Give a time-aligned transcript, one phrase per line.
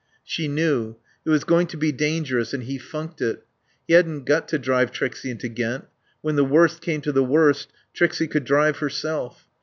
[0.23, 0.95] She knew.
[1.25, 3.45] It was going to be dangerous and he funked it.
[3.87, 5.85] He hadn't got to drive Trixie into Ghent.
[6.21, 9.45] When the worst came to the worst Trixie could drive herself.